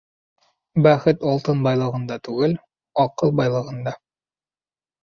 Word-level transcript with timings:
Бәхет 0.87 1.27
алтын 1.33 1.61
байлығында 1.67 2.19
түгел, 2.29 2.57
аҡыл 3.07 3.39
байлығында. 3.43 3.97